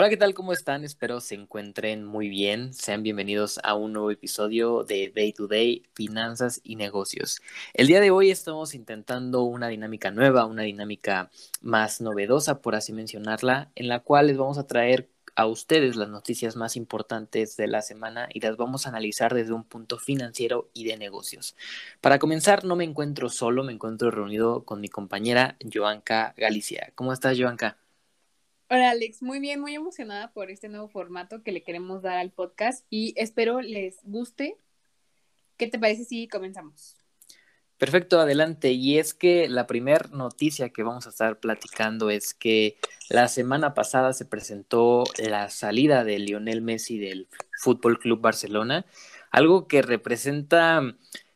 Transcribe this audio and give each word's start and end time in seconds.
Hola, 0.00 0.08
¿qué 0.08 0.16
tal? 0.16 0.32
¿Cómo 0.32 0.54
están? 0.54 0.82
Espero 0.82 1.20
se 1.20 1.34
encuentren 1.34 2.06
muy 2.06 2.30
bien. 2.30 2.72
Sean 2.72 3.02
bienvenidos 3.02 3.60
a 3.62 3.74
un 3.74 3.92
nuevo 3.92 4.10
episodio 4.10 4.82
de 4.82 5.12
Day 5.14 5.34
to 5.34 5.46
Day, 5.46 5.82
Finanzas 5.92 6.62
y 6.64 6.76
Negocios. 6.76 7.42
El 7.74 7.86
día 7.86 8.00
de 8.00 8.10
hoy 8.10 8.30
estamos 8.30 8.74
intentando 8.74 9.42
una 9.42 9.68
dinámica 9.68 10.10
nueva, 10.10 10.46
una 10.46 10.62
dinámica 10.62 11.30
más 11.60 12.00
novedosa, 12.00 12.62
por 12.62 12.76
así 12.76 12.94
mencionarla, 12.94 13.72
en 13.74 13.88
la 13.88 14.00
cual 14.00 14.28
les 14.28 14.38
vamos 14.38 14.56
a 14.56 14.66
traer 14.66 15.10
a 15.34 15.44
ustedes 15.44 15.96
las 15.96 16.08
noticias 16.08 16.56
más 16.56 16.76
importantes 16.76 17.58
de 17.58 17.66
la 17.66 17.82
semana 17.82 18.26
y 18.32 18.40
las 18.40 18.56
vamos 18.56 18.86
a 18.86 18.88
analizar 18.88 19.34
desde 19.34 19.52
un 19.52 19.64
punto 19.64 19.98
financiero 19.98 20.70
y 20.72 20.84
de 20.84 20.96
negocios. 20.96 21.56
Para 22.00 22.18
comenzar, 22.18 22.64
no 22.64 22.74
me 22.74 22.84
encuentro 22.84 23.28
solo, 23.28 23.64
me 23.64 23.74
encuentro 23.74 24.10
reunido 24.10 24.64
con 24.64 24.80
mi 24.80 24.88
compañera 24.88 25.58
Joanca 25.70 26.32
Galicia. 26.38 26.90
¿Cómo 26.94 27.12
estás, 27.12 27.38
Joanca? 27.38 27.76
Hola 28.72 28.90
Alex, 28.90 29.20
muy 29.20 29.40
bien, 29.40 29.60
muy 29.60 29.74
emocionada 29.74 30.32
por 30.32 30.48
este 30.48 30.68
nuevo 30.68 30.86
formato 30.86 31.42
que 31.42 31.50
le 31.50 31.64
queremos 31.64 32.02
dar 32.02 32.18
al 32.18 32.30
podcast 32.30 32.86
y 32.88 33.14
espero 33.16 33.60
les 33.60 33.96
guste. 34.04 34.58
¿Qué 35.56 35.66
te 35.66 35.76
parece 35.76 36.04
si 36.04 36.28
comenzamos? 36.28 36.94
Perfecto, 37.78 38.20
adelante. 38.20 38.70
Y 38.70 39.00
es 39.00 39.12
que 39.12 39.48
la 39.48 39.66
primera 39.66 40.08
noticia 40.12 40.68
que 40.68 40.84
vamos 40.84 41.08
a 41.08 41.10
estar 41.10 41.40
platicando 41.40 42.10
es 42.10 42.32
que 42.32 42.76
la 43.08 43.26
semana 43.26 43.74
pasada 43.74 44.12
se 44.12 44.24
presentó 44.24 45.02
la 45.18 45.50
salida 45.50 46.04
de 46.04 46.20
Lionel 46.20 46.62
Messi 46.62 46.96
del 47.00 47.26
Fútbol 47.58 47.98
Club 47.98 48.20
Barcelona, 48.20 48.86
algo 49.32 49.66
que 49.66 49.82
representa 49.82 50.80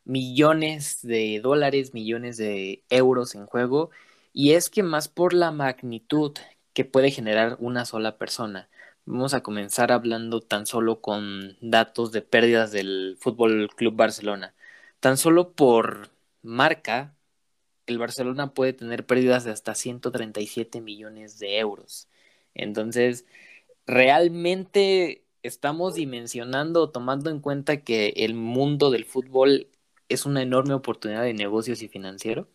millones 0.05 1.01
de 1.03 1.41
dólares, 1.43 1.95
millones 1.95 2.37
de 2.37 2.85
euros 2.91 3.35
en 3.35 3.47
juego. 3.47 3.91
Y 4.33 4.53
es 4.53 4.71
que 4.71 4.85
más 4.85 5.09
por 5.09 5.35
la 5.35 5.51
magnitud 5.51 6.39
que 6.75 6.85
puede 6.85 7.11
generar 7.11 7.57
una 7.61 7.85
sola 7.87 8.19
persona. 8.19 8.69
Vamos 9.07 9.35
a 9.35 9.43
comenzar 9.43 9.93
hablando 9.93 10.41
tan 10.41 10.67
solo 10.67 11.01
con 11.01 11.57
datos 11.61 12.13
de 12.13 12.23
pérdidas 12.23 12.73
del 12.73 13.17
Fútbol 13.21 13.71
Club 13.77 13.95
Barcelona. 13.97 14.55
Tan 15.01 15.17
solo 15.19 15.53
por 15.53 16.11
marca, 16.43 17.15
el 17.87 17.99
Barcelona 17.99 18.55
puede 18.55 18.73
tener 18.73 19.07
pérdidas 19.07 19.45
de 19.45 19.53
hasta 19.53 19.75
137 19.75 20.81
millones 20.81 21.39
de 21.39 21.59
euros. 21.59 22.09
Entonces, 22.55 23.27
realmente 23.87 25.25
estamos 25.43 25.95
dimensionando, 25.95 26.91
tomando 26.91 27.31
en 27.31 27.41
cuenta 27.41 27.79
que 27.79 28.15
el 28.17 28.35
mundo 28.35 28.91
del 28.91 29.05
fútbol 29.05 29.69
es 30.09 30.27
una 30.27 30.43
enorme 30.43 30.75
oportunidad 30.75 31.23
de 31.23 31.35
negocios 31.35 31.83
y 31.83 31.89
financiero. 31.89 32.49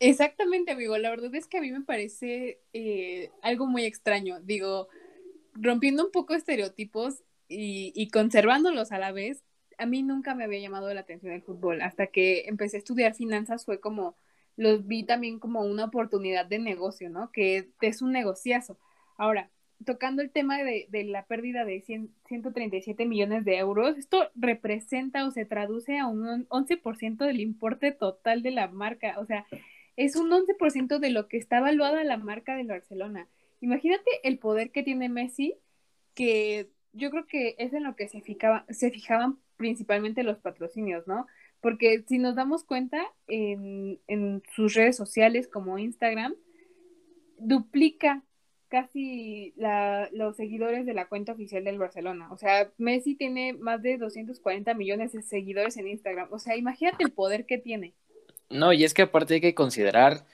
Exactamente, 0.00 0.72
amigo. 0.72 0.96
La 0.96 1.10
verdad 1.10 1.34
es 1.34 1.46
que 1.46 1.58
a 1.58 1.60
mí 1.60 1.70
me 1.70 1.82
parece 1.82 2.58
eh, 2.72 3.30
algo 3.42 3.66
muy 3.66 3.84
extraño. 3.84 4.40
Digo, 4.40 4.88
rompiendo 5.52 6.06
un 6.06 6.10
poco 6.10 6.34
estereotipos 6.34 7.22
y, 7.48 7.92
y, 7.94 8.08
conservándolos 8.08 8.92
a 8.92 8.98
la 8.98 9.12
vez, 9.12 9.44
a 9.76 9.84
mí 9.84 10.02
nunca 10.02 10.34
me 10.34 10.44
había 10.44 10.60
llamado 10.60 10.92
la 10.94 11.02
atención 11.02 11.32
el 11.34 11.42
fútbol. 11.42 11.82
Hasta 11.82 12.06
que 12.06 12.44
empecé 12.48 12.78
a 12.78 12.80
estudiar 12.80 13.14
finanzas 13.14 13.66
fue 13.66 13.78
como, 13.80 14.16
los 14.56 14.86
vi 14.86 15.04
también 15.04 15.38
como 15.38 15.60
una 15.62 15.84
oportunidad 15.84 16.46
de 16.46 16.58
negocio, 16.60 17.10
¿no? 17.10 17.30
Que 17.30 17.68
es 17.82 18.00
un 18.00 18.12
negociazo. 18.12 18.78
Ahora, 19.18 19.50
tocando 19.84 20.22
el 20.22 20.30
tema 20.30 20.62
de, 20.62 20.86
de 20.90 21.04
la 21.04 21.26
pérdida 21.26 21.66
de 21.66 21.82
100, 21.82 22.14
137 22.26 23.04
millones 23.04 23.44
de 23.44 23.58
euros, 23.58 23.98
esto 23.98 24.30
representa 24.34 25.26
o 25.26 25.30
se 25.30 25.44
traduce 25.44 25.98
a 25.98 26.06
un 26.06 26.46
11% 26.48 27.26
del 27.26 27.40
importe 27.40 27.92
total 27.92 28.42
de 28.42 28.50
la 28.52 28.68
marca. 28.68 29.18
O 29.18 29.26
sea, 29.26 29.46
es 30.00 30.16
un 30.16 30.30
11% 30.30 30.98
de 30.98 31.10
lo 31.10 31.28
que 31.28 31.36
está 31.36 31.58
evaluada 31.58 32.02
la 32.04 32.16
marca 32.16 32.56
del 32.56 32.68
Barcelona. 32.68 33.28
Imagínate 33.60 34.10
el 34.22 34.38
poder 34.38 34.70
que 34.70 34.82
tiene 34.82 35.10
Messi, 35.10 35.56
que 36.14 36.70
yo 36.92 37.10
creo 37.10 37.26
que 37.26 37.54
es 37.58 37.74
en 37.74 37.84
lo 37.84 37.94
que 37.96 38.08
se, 38.08 38.22
se 38.70 38.90
fijaban 38.90 39.38
principalmente 39.58 40.22
los 40.22 40.38
patrocinios, 40.38 41.06
¿no? 41.06 41.26
Porque 41.60 42.02
si 42.08 42.18
nos 42.18 42.34
damos 42.34 42.64
cuenta, 42.64 43.04
en, 43.26 44.00
en 44.06 44.42
sus 44.54 44.72
redes 44.72 44.96
sociales 44.96 45.48
como 45.48 45.78
Instagram, 45.78 46.34
duplica 47.38 48.24
casi 48.68 49.52
la, 49.56 50.08
los 50.12 50.36
seguidores 50.36 50.86
de 50.86 50.94
la 50.94 51.08
cuenta 51.08 51.32
oficial 51.32 51.62
del 51.62 51.78
Barcelona. 51.78 52.32
O 52.32 52.38
sea, 52.38 52.72
Messi 52.78 53.16
tiene 53.16 53.52
más 53.52 53.82
de 53.82 53.98
240 53.98 54.72
millones 54.72 55.12
de 55.12 55.20
seguidores 55.20 55.76
en 55.76 55.88
Instagram. 55.88 56.28
O 56.30 56.38
sea, 56.38 56.56
imagínate 56.56 57.04
el 57.04 57.12
poder 57.12 57.44
que 57.44 57.58
tiene. 57.58 57.92
No, 58.50 58.72
y 58.72 58.84
es 58.84 58.94
que 58.94 59.02
aparte 59.02 59.34
hay 59.34 59.40
que 59.40 59.54
considerar 59.54 60.26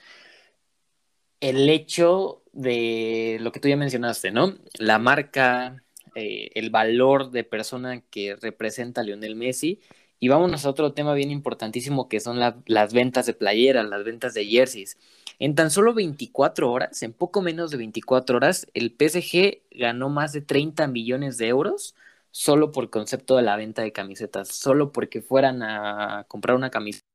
el 1.39 1.69
hecho 1.69 2.43
de 2.53 3.37
lo 3.41 3.51
que 3.51 3.59
tú 3.59 3.67
ya 3.67 3.77
mencionaste, 3.77 4.31
¿no? 4.31 4.55
La 4.79 4.99
marca, 4.99 5.83
eh, 6.15 6.49
el 6.55 6.69
valor 6.71 7.31
de 7.31 7.43
persona 7.43 8.01
que 8.09 8.35
representa 8.35 9.01
a 9.01 9.03
Lionel 9.03 9.35
Messi. 9.35 9.79
Y 10.19 10.29
vámonos 10.29 10.65
a 10.65 10.69
otro 10.71 10.93
tema 10.93 11.13
bien 11.13 11.29
importantísimo 11.29 12.09
que 12.09 12.19
son 12.19 12.39
las 12.39 12.93
ventas 12.93 13.27
de 13.27 13.33
playeras, 13.35 13.85
las 13.87 14.03
ventas 14.03 14.33
de 14.33 14.45
jerseys. 14.45 14.97
En 15.37 15.53
tan 15.53 15.69
solo 15.69 15.93
24 15.93 16.71
horas, 16.71 17.03
en 17.03 17.13
poco 17.13 17.41
menos 17.43 17.69
de 17.69 17.77
24 17.77 18.37
horas, 18.37 18.67
el 18.73 18.91
PSG 18.97 19.61
ganó 19.71 20.09
más 20.09 20.33
de 20.33 20.41
30 20.41 20.87
millones 20.87 21.37
de 21.37 21.49
euros 21.49 21.95
solo 22.31 22.71
por 22.71 22.89
concepto 22.89 23.35
de 23.37 23.43
la 23.43 23.55
venta 23.57 23.83
de 23.83 23.91
camisetas, 23.91 24.49
solo 24.49 24.91
porque 24.91 25.21
fueran 25.21 25.61
a 25.63 26.25
comprar 26.27 26.55
una 26.55 26.71
camiseta 26.71 27.06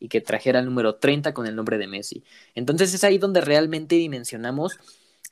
y 0.00 0.08
que 0.08 0.20
trajera 0.20 0.58
el 0.60 0.66
número 0.66 0.96
30 0.96 1.32
con 1.34 1.46
el 1.46 1.56
nombre 1.56 1.78
de 1.78 1.86
Messi. 1.86 2.22
Entonces 2.54 2.92
es 2.94 3.04
ahí 3.04 3.18
donde 3.18 3.40
realmente 3.40 3.96
dimensionamos 3.96 4.78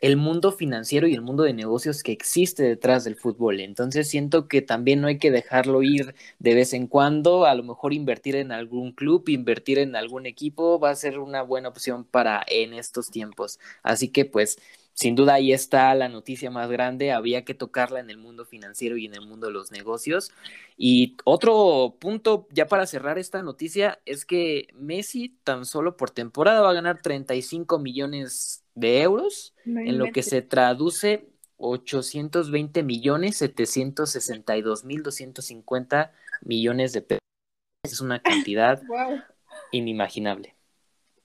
el 0.03 0.17
mundo 0.17 0.51
financiero 0.51 1.07
y 1.07 1.15
el 1.15 1.23
mundo 1.23 1.45
de 1.45 1.53
negocios 1.55 2.03
que 2.03 2.11
existe 2.11 2.65
detrás 2.65 3.05
del 3.05 3.15
fútbol. 3.15 3.61
Entonces 3.61 4.09
siento 4.09 4.49
que 4.49 4.61
también 4.61 5.01
no 5.01 5.07
hay 5.07 5.19
que 5.19 5.31
dejarlo 5.31 5.83
ir 5.83 6.15
de 6.41 6.55
vez 6.55 6.73
en 6.73 6.89
cuando, 6.89 7.47
a 7.47 7.55
lo 7.55 7.63
mejor 7.63 7.93
invertir 7.93 8.35
en 8.35 8.51
algún 8.51 8.91
club, 8.93 9.29
invertir 9.29 9.79
en 9.79 9.95
algún 9.95 10.27
equipo 10.27 10.81
va 10.81 10.91
a 10.91 10.97
ser 10.97 11.21
una 11.21 11.43
buena 11.43 11.69
opción 11.69 12.05
para 12.05 12.45
en 12.49 12.75
estos 12.75 13.11
tiempos. 13.11 13.61
Así 13.85 14.09
que 14.09 14.25
pues 14.25 14.59
sin 14.95 15.15
duda 15.15 15.35
ahí 15.35 15.53
está 15.53 15.95
la 15.95 16.09
noticia 16.09 16.51
más 16.51 16.71
grande, 16.71 17.13
había 17.13 17.45
que 17.45 17.55
tocarla 17.55 18.01
en 18.01 18.11
el 18.11 18.19
mundo 18.19 18.45
financiero 18.45 18.97
y 18.97 19.07
en 19.07 19.15
el 19.15 19.23
mundo 19.23 19.47
de 19.47 19.53
los 19.53 19.73
negocios. 19.73 20.33
Y 20.77 21.17
otro 21.25 21.97
punto 21.99 22.47
ya 22.51 22.67
para 22.67 22.87
cerrar 22.87 23.19
esta 23.19 23.43
noticia 23.43 24.01
es 24.05 24.25
que 24.25 24.69
Messi 24.75 25.37
tan 25.45 25.65
solo 25.65 25.97
por 25.97 26.11
temporada 26.11 26.61
va 26.61 26.71
a 26.71 26.75
ganar 26.75 27.01
35 27.01 27.79
millones 27.79 28.65
de 28.75 29.03
euros, 29.03 29.55
en 29.65 29.99
lo 29.99 30.13
que 30.13 30.23
se 30.23 30.43
traduce 30.43 31.29
820 31.57 32.83
millones 32.83 33.37
762 33.37 34.85
mil 34.85 35.03
250 35.03 36.13
millones 36.43 36.93
de 36.93 37.03
pesos. 37.03 37.21
Es 37.85 38.01
una 38.01 38.21
cantidad 38.21 38.83
inimaginable. 39.73 40.55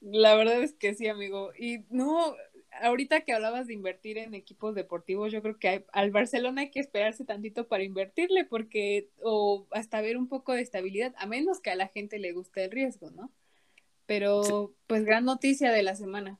La 0.01 0.35
verdad 0.35 0.61
es 0.61 0.73
que 0.73 0.93
sí, 0.93 1.07
amigo. 1.07 1.51
Y 1.57 1.85
no, 1.89 2.35
ahorita 2.81 3.21
que 3.21 3.33
hablabas 3.33 3.67
de 3.67 3.73
invertir 3.73 4.17
en 4.17 4.33
equipos 4.33 4.75
deportivos, 4.75 5.31
yo 5.31 5.41
creo 5.41 5.57
que 5.57 5.85
al 5.91 6.11
Barcelona 6.11 6.61
hay 6.61 6.71
que 6.71 6.79
esperarse 6.79 7.25
tantito 7.25 7.67
para 7.67 7.83
invertirle, 7.83 8.45
porque, 8.45 9.09
o 9.21 9.67
hasta 9.71 10.01
ver 10.01 10.17
un 10.17 10.27
poco 10.27 10.53
de 10.53 10.61
estabilidad, 10.61 11.13
a 11.17 11.25
menos 11.25 11.59
que 11.59 11.71
a 11.71 11.75
la 11.75 11.87
gente 11.87 12.19
le 12.19 12.33
guste 12.33 12.63
el 12.63 12.71
riesgo, 12.71 13.11
¿no? 13.11 13.31
Pero, 14.05 14.73
pues, 14.87 15.03
gran 15.03 15.25
noticia 15.25 15.71
de 15.71 15.83
la 15.83 15.95
semana. 15.95 16.39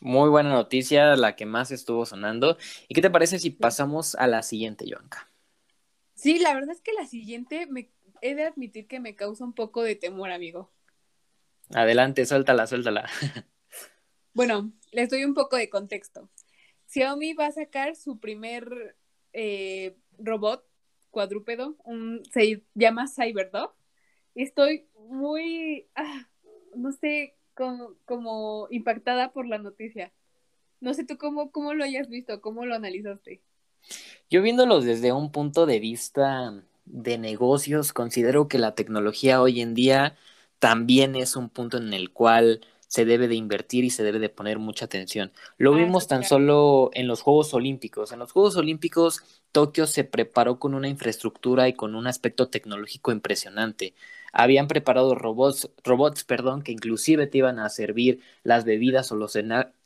Muy 0.00 0.28
buena 0.28 0.50
noticia, 0.50 1.16
la 1.16 1.36
que 1.36 1.46
más 1.46 1.70
estuvo 1.70 2.04
sonando. 2.04 2.58
¿Y 2.86 2.94
qué 2.94 3.02
te 3.02 3.10
parece 3.10 3.38
si 3.38 3.50
pasamos 3.50 4.14
a 4.14 4.26
la 4.26 4.42
siguiente, 4.42 4.84
Joanca? 4.88 5.30
Sí, 6.14 6.38
la 6.38 6.54
verdad 6.54 6.70
es 6.70 6.80
que 6.80 6.92
la 6.92 7.06
siguiente 7.06 7.66
me 7.66 7.90
he 8.20 8.34
de 8.34 8.44
admitir 8.44 8.86
que 8.86 9.00
me 9.00 9.14
causa 9.14 9.44
un 9.44 9.52
poco 9.52 9.82
de 9.82 9.96
temor, 9.96 10.30
amigo. 10.30 10.70
Adelante, 11.74 12.24
suéltala, 12.26 12.66
suéltala. 12.66 13.08
Bueno, 14.36 14.70
les 14.92 15.08
doy 15.08 15.24
un 15.24 15.32
poco 15.32 15.56
de 15.56 15.70
contexto. 15.70 16.28
Xiaomi 16.88 17.32
va 17.32 17.46
a 17.46 17.52
sacar 17.52 17.96
su 17.96 18.18
primer 18.18 18.94
eh, 19.32 19.96
robot 20.18 20.62
cuadrúpedo, 21.10 21.74
un, 21.84 22.22
se 22.30 22.62
llama 22.74 23.08
CyberDog. 23.08 23.72
Estoy 24.34 24.88
muy, 25.08 25.88
ah, 25.94 26.28
no 26.74 26.92
sé, 26.92 27.34
como, 27.54 28.68
impactada 28.70 29.32
por 29.32 29.46
la 29.46 29.56
noticia. 29.56 30.12
No 30.82 30.92
sé 30.92 31.06
tú 31.06 31.16
cómo, 31.16 31.50
cómo 31.50 31.72
lo 31.72 31.82
hayas 31.82 32.10
visto, 32.10 32.42
cómo 32.42 32.66
lo 32.66 32.74
analizaste. 32.74 33.40
Yo 34.28 34.42
viéndolo 34.42 34.82
desde 34.82 35.12
un 35.12 35.32
punto 35.32 35.64
de 35.64 35.80
vista 35.80 36.62
de 36.84 37.16
negocios, 37.16 37.94
considero 37.94 38.48
que 38.48 38.58
la 38.58 38.74
tecnología 38.74 39.40
hoy 39.40 39.62
en 39.62 39.72
día 39.72 40.14
también 40.58 41.16
es 41.16 41.36
un 41.36 41.48
punto 41.48 41.78
en 41.78 41.94
el 41.94 42.12
cual 42.12 42.60
se 42.88 43.04
debe 43.04 43.28
de 43.28 43.34
invertir 43.34 43.84
y 43.84 43.90
se 43.90 44.04
debe 44.04 44.18
de 44.18 44.28
poner 44.28 44.58
mucha 44.58 44.84
atención. 44.86 45.32
Lo 45.58 45.72
Ah, 45.72 45.74
vimos 45.74 46.06
tan 46.06 46.22
claro. 46.22 46.24
solo 46.24 46.90
en 46.94 47.08
los 47.08 47.22
Juegos 47.22 47.52
Olímpicos. 47.54 48.12
En 48.12 48.18
los 48.20 48.32
Juegos 48.32 48.56
Olímpicos, 48.56 49.22
Tokio 49.52 49.86
se 49.86 50.04
preparó 50.04 50.58
con 50.58 50.74
una 50.74 50.88
infraestructura 50.88 51.68
y 51.68 51.74
con 51.74 51.94
un 51.94 52.06
aspecto 52.06 52.48
tecnológico 52.48 53.12
impresionante. 53.12 53.94
Habían 54.32 54.68
preparado 54.68 55.14
robots, 55.14 55.70
robots, 55.82 56.24
perdón, 56.24 56.62
que 56.62 56.72
inclusive 56.72 57.26
te 57.26 57.38
iban 57.38 57.58
a 57.58 57.68
servir 57.70 58.20
las 58.42 58.64
bebidas 58.64 59.10
o 59.12 59.16
los, 59.16 59.36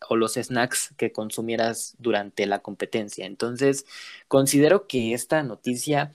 o 0.08 0.16
los 0.16 0.34
snacks 0.34 0.92
que 0.96 1.12
consumieras 1.12 1.94
durante 1.98 2.46
la 2.46 2.58
competencia. 2.60 3.26
Entonces, 3.26 3.86
considero 4.28 4.86
que 4.86 5.14
esta 5.14 5.42
noticia 5.42 6.12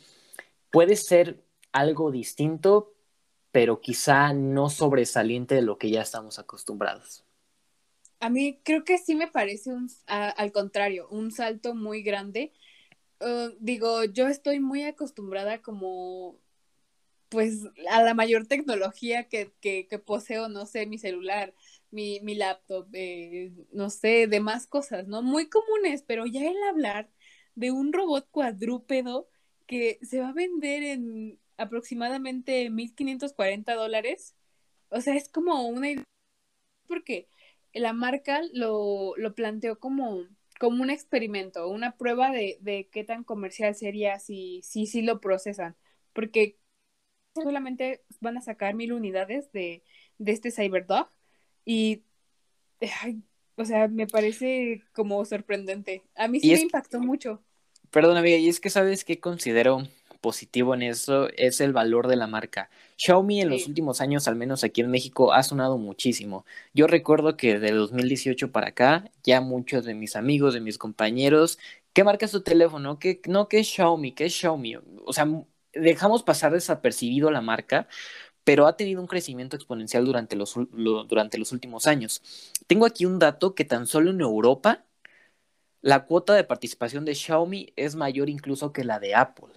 puede 0.72 0.96
ser 0.96 1.44
algo 1.72 2.12
distinto, 2.12 2.95
pero 3.56 3.80
quizá 3.80 4.34
no 4.34 4.70
sobresaliente 4.70 5.56
de 5.56 5.62
lo 5.62 5.78
que 5.78 5.90
ya 5.90 6.02
estamos 6.02 6.40
acostumbrados. 6.40 7.24
A 8.20 8.30
mí 8.30 8.60
creo 8.66 8.84
que 8.84 8.98
sí 8.98 9.16
me 9.16 9.30
parece 9.30 9.72
un, 9.72 9.90
al 10.08 10.52
contrario, 10.52 11.08
un 11.10 11.32
salto 11.32 11.74
muy 11.74 12.04
grande. 12.04 12.52
Uh, 13.22 13.56
digo, 13.62 14.04
yo 14.04 14.28
estoy 14.28 14.60
muy 14.60 14.84
acostumbrada 14.84 15.62
como, 15.62 16.38
pues, 17.30 17.62
a 17.92 18.04
la 18.04 18.14
mayor 18.14 18.46
tecnología 18.46 19.30
que, 19.30 19.54
que, 19.62 19.88
que 19.88 20.00
poseo, 20.00 20.50
no 20.50 20.66
sé, 20.66 20.86
mi 20.86 20.98
celular, 20.98 21.54
mi, 21.92 22.20
mi 22.20 22.36
laptop, 22.36 22.90
eh, 22.92 23.54
no 23.72 23.90
sé, 23.90 24.28
demás 24.28 24.68
cosas, 24.68 25.08
¿no? 25.08 25.22
Muy 25.22 25.48
comunes, 25.48 26.04
pero 26.06 26.26
ya 26.26 26.46
el 26.46 26.62
hablar 26.70 27.10
de 27.56 27.72
un 27.72 27.94
robot 27.94 28.28
cuadrúpedo 28.32 29.30
que 29.66 29.98
se 30.02 30.20
va 30.20 30.28
a 30.28 30.34
vender 30.34 30.84
en 30.84 31.40
aproximadamente 31.58 32.70
1.540 32.70 33.74
dólares, 33.76 34.36
o 34.90 35.02
sea, 35.02 35.16
es 35.16 35.30
como 35.30 35.68
una 35.68 35.92
idea, 35.92 36.04
porque 36.88 37.28
la 37.74 37.94
marca 37.94 38.42
lo, 38.54 39.14
lo 39.18 39.36
planteó 39.36 39.80
como, 39.80 40.26
como 40.60 40.84
un 40.84 40.90
experimento, 40.90 41.68
una 41.70 41.98
prueba 41.98 42.32
de, 42.32 42.58
de 42.62 42.88
qué 42.92 43.04
tan 43.04 43.24
comercial 43.24 43.76
sería 43.76 44.20
si, 44.20 44.62
si, 44.64 44.86
si 44.86 45.02
lo 45.02 45.20
procesan, 45.20 45.76
porque 46.14 46.58
solamente 47.34 48.04
van 48.22 48.38
a 48.38 48.42
sacar 48.42 48.76
mil 48.76 48.94
unidades 48.94 49.52
de, 49.52 49.84
de 50.18 50.32
este 50.32 50.52
Cyberdog 50.52 51.10
y, 51.66 52.04
ay, 53.02 53.22
o 53.58 53.66
sea, 53.66 53.88
me 53.88 54.08
parece 54.08 54.84
como 54.94 55.24
sorprendente. 55.26 56.04
A 56.16 56.28
mí 56.28 56.40
sí 56.40 56.52
me 56.52 56.60
impactó 56.62 57.00
mucho. 57.00 57.42
Perdón, 57.92 58.18
amiga, 58.18 58.38
y 58.38 58.50
es 58.50 58.60
que 58.60 58.70
sabes 58.70 59.06
qué 59.06 59.20
considero 59.20 59.88
positivo 60.26 60.74
en 60.74 60.82
eso 60.84 61.30
es 61.38 61.62
el 61.62 61.74
valor 61.74 62.08
de 62.08 62.16
la 62.18 62.28
marca. 62.28 62.70
Xiaomi 62.98 63.42
en 63.42 63.50
los 63.50 63.68
últimos 63.68 64.02
años, 64.02 64.28
al 64.28 64.36
menos 64.36 64.64
aquí 64.64 64.82
en 64.82 64.90
México, 64.92 65.34
ha 65.34 65.44
sonado 65.44 65.78
muchísimo. 65.78 66.46
Yo 66.74 66.88
recuerdo 66.88 67.38
que 67.38 67.60
de 67.60 67.72
2018 67.72 68.52
para 68.52 68.70
acá, 68.70 69.12
ya 69.24 69.42
muchos 69.42 69.86
de 69.86 69.94
mis 69.94 70.16
amigos, 70.16 70.54
de 70.56 70.62
mis 70.62 70.78
compañeros, 70.80 71.60
¿qué 71.94 72.04
marca 72.04 72.26
es 72.26 72.32
tu 72.32 72.42
teléfono? 72.42 72.98
¿Qué, 73.00 73.22
no, 73.28 73.48
¿qué 73.50 73.60
es 73.60 73.68
Xiaomi? 73.68 74.14
¿Qué 74.14 74.26
es 74.26 74.34
Xiaomi? 74.34 74.78
O 75.06 75.14
sea, 75.14 75.28
dejamos 75.74 76.24
pasar 76.24 76.54
desapercibido 76.54 77.30
la 77.32 77.42
marca, 77.42 77.88
pero 78.44 78.68
ha 78.68 78.78
tenido 78.78 79.02
un 79.02 79.08
crecimiento 79.08 79.56
exponencial 79.58 80.06
durante 80.06 80.36
los, 80.36 80.56
lo- 80.74 81.04
durante 81.06 81.38
los 81.38 81.52
últimos 81.54 81.88
años. 81.88 82.22
Tengo 82.68 82.86
aquí 82.88 83.06
un 83.06 83.20
dato 83.20 83.56
que 83.56 83.66
tan 83.66 83.88
solo 83.88 84.12
en 84.12 84.22
Europa 84.22 84.86
la 85.82 86.06
cuota 86.06 86.34
de 86.34 86.44
participación 86.44 87.06
de 87.06 87.16
Xiaomi 87.16 87.72
es 87.78 87.96
mayor 87.96 88.30
incluso 88.30 88.74
que 88.74 88.84
la 88.84 89.00
de 89.00 89.16
Apple. 89.16 89.54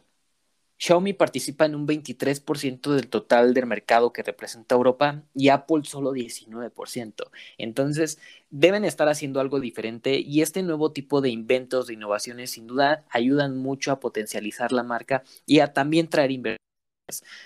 Xiaomi 0.78 1.12
participa 1.12 1.66
en 1.66 1.74
un 1.74 1.86
23% 1.86 2.92
del 2.92 3.08
total 3.08 3.52
del 3.52 3.66
mercado 3.66 4.12
que 4.12 4.22
representa 4.22 4.76
Europa 4.76 5.22
y 5.34 5.48
Apple 5.48 5.82
solo 5.84 6.12
19%. 6.12 7.30
Entonces, 7.58 8.18
deben 8.50 8.84
estar 8.84 9.08
haciendo 9.08 9.40
algo 9.40 9.60
diferente 9.60 10.20
y 10.20 10.42
este 10.42 10.62
nuevo 10.62 10.92
tipo 10.92 11.20
de 11.20 11.30
inventos, 11.30 11.88
de 11.88 11.94
innovaciones, 11.94 12.52
sin 12.52 12.66
duda, 12.68 13.04
ayudan 13.10 13.58
mucho 13.58 13.90
a 13.92 14.00
potencializar 14.00 14.72
la 14.72 14.84
marca 14.84 15.24
y 15.46 15.60
a 15.60 15.72
también 15.72 16.08
traer 16.08 16.30
inversiones. 16.30 16.58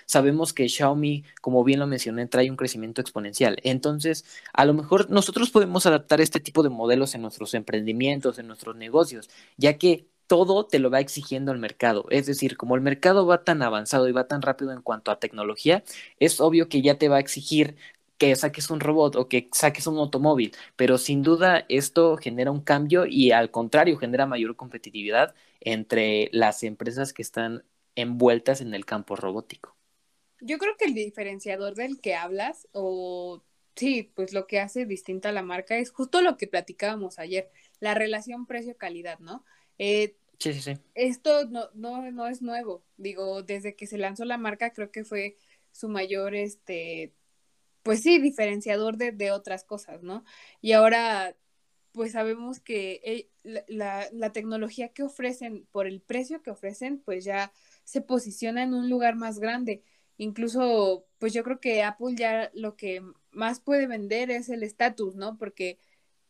Sabemos 0.06 0.52
que 0.52 0.68
Xiaomi, 0.68 1.24
como 1.40 1.64
bien 1.64 1.78
lo 1.78 1.86
mencioné, 1.86 2.26
trae 2.26 2.50
un 2.50 2.56
crecimiento 2.56 3.00
exponencial. 3.00 3.58
Entonces, 3.62 4.24
a 4.52 4.64
lo 4.64 4.74
mejor 4.74 5.10
nosotros 5.10 5.50
podemos 5.50 5.86
adaptar 5.86 6.20
este 6.20 6.40
tipo 6.40 6.62
de 6.62 6.68
modelos 6.70 7.14
en 7.14 7.22
nuestros 7.22 7.54
emprendimientos, 7.54 8.38
en 8.38 8.48
nuestros 8.48 8.76
negocios, 8.76 9.30
ya 9.56 9.78
que 9.78 10.08
todo 10.32 10.64
te 10.64 10.78
lo 10.78 10.90
va 10.90 11.00
exigiendo 11.00 11.52
el 11.52 11.58
mercado. 11.58 12.06
Es 12.08 12.24
decir, 12.24 12.56
como 12.56 12.74
el 12.74 12.80
mercado 12.80 13.26
va 13.26 13.44
tan 13.44 13.60
avanzado 13.60 14.08
y 14.08 14.12
va 14.12 14.28
tan 14.28 14.40
rápido 14.40 14.72
en 14.72 14.80
cuanto 14.80 15.10
a 15.10 15.18
tecnología, 15.20 15.84
es 16.18 16.40
obvio 16.40 16.70
que 16.70 16.80
ya 16.80 16.96
te 16.96 17.10
va 17.10 17.16
a 17.16 17.20
exigir 17.20 17.76
que 18.16 18.34
saques 18.34 18.70
un 18.70 18.80
robot 18.80 19.14
o 19.16 19.28
que 19.28 19.50
saques 19.52 19.86
un 19.86 19.98
automóvil, 19.98 20.54
pero 20.74 20.96
sin 20.96 21.22
duda 21.22 21.66
esto 21.68 22.16
genera 22.16 22.50
un 22.50 22.62
cambio 22.62 23.04
y 23.04 23.32
al 23.32 23.50
contrario 23.50 23.98
genera 23.98 24.24
mayor 24.24 24.56
competitividad 24.56 25.34
entre 25.60 26.30
las 26.32 26.62
empresas 26.62 27.12
que 27.12 27.20
están 27.20 27.62
envueltas 27.94 28.62
en 28.62 28.72
el 28.72 28.86
campo 28.86 29.16
robótico. 29.16 29.76
Yo 30.40 30.56
creo 30.56 30.78
que 30.78 30.86
el 30.86 30.94
diferenciador 30.94 31.74
del 31.74 32.00
que 32.00 32.14
hablas, 32.14 32.68
o 32.72 33.42
sí, 33.76 34.10
pues 34.14 34.32
lo 34.32 34.46
que 34.46 34.60
hace 34.60 34.86
distinta 34.86 35.28
a 35.28 35.32
la 35.32 35.42
marca 35.42 35.76
es 35.76 35.90
justo 35.90 36.22
lo 36.22 36.38
que 36.38 36.46
platicábamos 36.46 37.18
ayer, 37.18 37.50
la 37.80 37.92
relación 37.92 38.46
precio-calidad, 38.46 39.18
¿no? 39.18 39.44
Eh, 39.78 40.16
Sí, 40.42 40.52
sí, 40.54 40.60
sí. 40.62 40.74
esto 40.94 41.46
no, 41.48 41.70
no, 41.74 42.10
no 42.12 42.26
es 42.28 42.42
nuevo. 42.42 42.84
Digo, 42.96 43.42
desde 43.42 43.76
que 43.76 43.86
se 43.86 43.98
lanzó 43.98 44.24
la 44.24 44.38
marca, 44.38 44.72
creo 44.72 44.90
que 44.90 45.04
fue 45.04 45.36
su 45.72 45.88
mayor, 45.88 46.34
este, 46.34 47.14
pues 47.82 48.02
sí, 48.02 48.20
diferenciador 48.20 48.96
de, 48.98 49.12
de 49.12 49.32
otras 49.32 49.64
cosas, 49.64 50.02
¿no? 50.02 50.24
Y 50.60 50.72
ahora, 50.72 51.36
pues 51.92 52.12
sabemos 52.12 52.60
que 52.60 53.00
eh, 53.04 53.30
la, 53.44 53.64
la, 53.68 54.08
la 54.12 54.32
tecnología 54.32 54.90
que 54.92 55.02
ofrecen, 55.04 55.66
por 55.72 55.86
el 55.86 56.00
precio 56.02 56.42
que 56.42 56.50
ofrecen, 56.50 57.00
pues 57.00 57.24
ya 57.24 57.52
se 57.84 58.02
posiciona 58.02 58.62
en 58.64 58.74
un 58.74 58.90
lugar 58.90 59.16
más 59.16 59.38
grande. 59.40 59.82
Incluso, 60.18 61.06
pues 61.18 61.32
yo 61.34 61.44
creo 61.44 61.60
que 61.60 61.82
Apple 61.82 62.14
ya 62.16 62.50
lo 62.54 62.76
que 62.76 63.02
más 63.32 63.60
puede 63.60 63.86
vender 63.86 64.30
es 64.30 64.48
el 64.50 64.62
estatus, 64.62 65.16
¿no? 65.16 65.38
Porque 65.38 65.78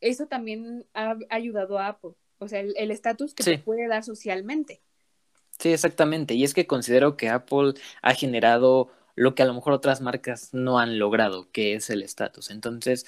eso 0.01 0.27
también 0.27 0.87
ha 0.93 1.17
ayudado 1.29 1.79
a 1.79 1.87
Apple. 1.89 2.11
O 2.43 2.47
sea, 2.47 2.59
el 2.61 2.91
estatus 2.91 3.33
que 3.33 3.43
Sí. 3.43 3.51
te 3.51 3.59
puede 3.59 3.87
dar 3.87 4.03
socialmente. 4.03 4.81
Sí, 5.59 5.71
exactamente. 5.71 6.33
Y 6.33 6.43
es 6.43 6.53
que 6.53 6.67
considero 6.67 7.15
que 7.17 7.29
Apple 7.29 7.73
ha 8.01 8.13
generado 8.15 8.89
lo 9.15 9.35
que 9.35 9.43
a 9.43 9.45
lo 9.45 9.53
mejor 9.53 9.73
otras 9.73 10.01
marcas 10.01 10.53
no 10.53 10.79
han 10.79 10.99
logrado, 10.99 11.49
que 11.51 11.75
es 11.75 11.89
el 11.89 12.01
estatus. 12.01 12.49
Entonces, 12.49 13.05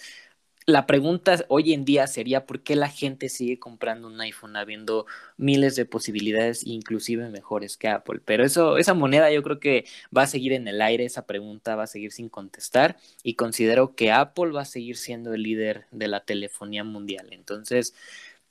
la 0.67 0.87
pregunta 0.87 1.45
hoy 1.49 1.73
en 1.73 1.85
día 1.85 2.07
sería 2.07 2.45
por 2.47 2.61
qué 2.63 2.75
la 2.75 2.89
gente 2.89 3.29
sigue 3.29 3.59
comprando 3.59 4.07
un 4.07 4.19
iPhone 4.21 4.55
habiendo 4.55 5.05
miles 5.37 5.75
de 5.75 5.85
posibilidades, 5.85 6.65
inclusive 6.65 7.29
mejores 7.29 7.77
que 7.77 7.87
Apple. 7.87 8.21
Pero 8.25 8.43
eso, 8.45 8.77
esa 8.77 8.93
moneda 8.95 9.31
yo 9.31 9.43
creo 9.43 9.59
que 9.59 9.85
va 10.15 10.23
a 10.23 10.27
seguir 10.27 10.53
en 10.53 10.67
el 10.67 10.81
aire, 10.81 11.05
esa 11.05 11.27
pregunta 11.27 11.75
va 11.75 11.83
a 11.83 11.87
seguir 11.87 12.11
sin 12.11 12.29
contestar 12.29 12.97
y 13.23 13.35
considero 13.35 13.95
que 13.95 14.11
Apple 14.11 14.51
va 14.51 14.61
a 14.61 14.65
seguir 14.65 14.97
siendo 14.97 15.33
el 15.33 15.43
líder 15.43 15.85
de 15.91 16.07
la 16.07 16.21
telefonía 16.25 16.83
mundial. 16.83 17.27
Entonces, 17.31 17.93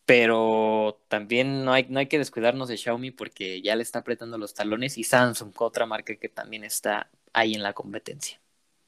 pero 0.07 1.01
también 1.09 1.65
no 1.65 1.73
hay, 1.73 1.87
no 1.89 1.99
hay 1.99 2.07
que 2.09 2.19
descuidarnos 2.19 2.69
de 2.69 2.77
Xiaomi 2.77 3.11
porque 3.11 3.63
ya 3.63 3.77
le 3.77 3.83
está 3.83 4.01
apretando 4.01 4.39
los 4.39 4.55
talones 4.55 4.99
y 4.99 5.05
Samsung, 5.05 5.53
otra 5.59 5.87
marca 5.87 6.17
que 6.17 6.29
también 6.29 6.65
está 6.65 7.11
ahí 7.33 7.55
en 7.55 7.63
la 7.63 7.73
competencia. 7.73 8.41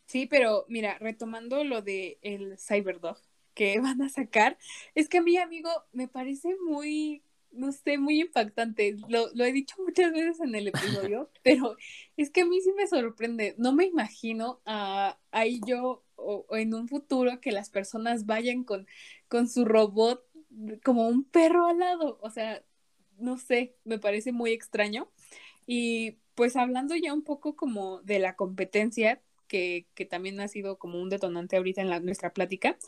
Sí, 0.07 0.27
pero 0.27 0.65
mira, 0.69 0.99
retomando 0.99 1.65
lo 1.65 1.83
de 1.83 2.19
el 2.23 2.59
Cyberdog 2.59 3.19
que 3.55 3.81
van 3.81 4.03
a 4.03 4.09
sacar, 4.09 4.59
es 4.95 5.09
que 5.09 5.19
a 5.19 5.23
mí, 5.23 5.37
amigo, 5.39 5.71
me 5.93 6.09
parece 6.09 6.57
muy, 6.67 7.23
no 7.51 7.73
sé, 7.73 7.99
muy 7.99 8.21
impactante. 8.21 8.97
Lo, 9.09 9.29
lo 9.35 9.45
he 9.45 9.53
dicho 9.53 9.77
muchas 9.85 10.13
veces 10.13 10.41
en 10.41 10.55
el 10.55 10.69
episodio, 10.69 11.31
pero 11.43 11.77
es 12.17 12.31
que 12.31 12.43
a 12.43 12.47
mí 12.47 12.61
sí 12.61 12.73
me 12.77 12.87
sorprende. 12.87 13.55
No 13.59 13.73
me 13.73 13.87
imagino 13.87 14.61
a, 14.67 15.19
ahí 15.33 15.61
yo 15.67 16.05
o, 16.17 16.47
o 16.49 16.57
en 16.57 16.75
un 16.75 16.89
futuro 16.89 17.41
que 17.41 17.53
las 17.53 17.71
personas 17.71 18.27
vayan 18.27 18.65
con, 18.65 18.87
con 19.29 19.49
su 19.49 19.65
robot 19.65 20.25
como 20.85 21.09
un 21.09 21.25
perro 21.25 21.67
al 21.67 21.79
lado. 21.79 22.19
O 22.23 22.31
sea, 22.31 22.63
no 23.19 23.39
sé, 23.39 23.77
me 23.85 23.99
parece 23.99 24.33
muy 24.33 24.53
extraño. 24.53 25.11
Y 25.67 26.19
pues 26.35 26.57
hablando 26.57 26.95
ya 26.97 27.13
un 27.15 27.23
poco 27.23 27.57
como 27.57 28.03
de 28.03 28.19
la 28.19 28.37
competencia, 28.37 29.23
que, 29.49 29.87
que 29.95 30.05
también 30.07 30.41
ha 30.41 30.49
sido 30.49 30.79
como 30.79 31.01
un 31.01 31.09
detonante 31.11 31.57
ahorita 31.57 31.81
en 31.81 31.91
la, 31.91 32.01
nuestra 32.01 32.33
plática, 32.33 32.79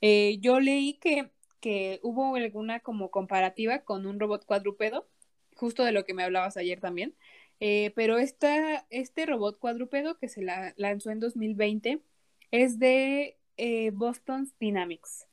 eh, 0.00 0.38
yo 0.40 0.60
leí 0.60 0.94
que, 0.94 1.30
que 1.60 2.00
hubo 2.02 2.36
alguna 2.36 2.80
como 2.80 3.10
comparativa 3.10 3.80
con 3.80 4.06
un 4.06 4.20
robot 4.20 4.44
cuadrúpedo, 4.46 5.08
justo 5.56 5.84
de 5.84 5.92
lo 5.92 6.04
que 6.04 6.14
me 6.14 6.24
hablabas 6.24 6.56
ayer 6.56 6.80
también, 6.80 7.14
eh, 7.60 7.92
pero 7.94 8.18
esta, 8.18 8.86
este 8.90 9.26
robot 9.26 9.58
cuadrúpedo 9.58 10.18
que 10.18 10.28
se 10.28 10.42
la, 10.42 10.72
lanzó 10.76 11.10
en 11.10 11.20
2020 11.20 12.02
es 12.50 12.78
de 12.78 13.38
eh, 13.56 13.90
Boston 13.92 14.50
Dynamics. 14.58 15.26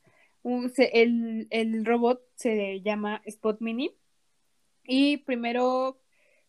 El, 0.76 1.46
el, 1.50 1.84
robot 1.84 2.22
se 2.34 2.80
llama 2.80 3.22
Spot 3.26 3.60
Mini 3.60 3.94
Y 4.84 5.18
primero, 5.18 6.00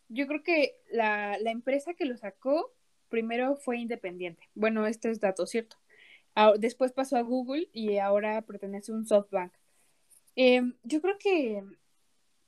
yo 0.07 0.27
creo 0.27 0.43
que 0.43 0.77
la, 0.91 1.37
la 1.39 1.51
empresa 1.51 1.93
que 1.93 2.05
lo 2.05 2.17
sacó 2.17 2.73
primero 3.09 3.57
fue 3.57 3.79
independiente. 3.79 4.49
Bueno, 4.55 4.87
este 4.87 5.09
es 5.09 5.19
dato 5.19 5.45
cierto. 5.45 5.77
Después 6.57 6.93
pasó 6.93 7.17
a 7.17 7.21
Google 7.21 7.67
y 7.73 7.97
ahora 7.97 8.41
pertenece 8.43 8.91
a 8.91 8.95
un 8.95 9.05
SoftBank. 9.05 9.51
Em, 10.35 10.75
yo 10.83 11.01
creo 11.01 11.17
que 11.17 11.63